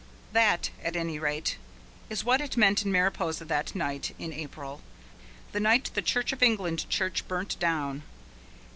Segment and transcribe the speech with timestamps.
[0.31, 1.57] That, at any rate,
[2.09, 4.81] is what it meant in Mariposa that night in April,
[5.51, 8.01] the night the Church of England Church burnt down.